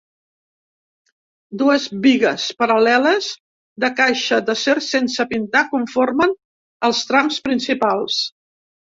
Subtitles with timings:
[1.61, 3.27] Dues bigues paral·leles
[3.85, 6.35] de caixa d'acer sense pintar conformen
[6.89, 8.19] els trams principals.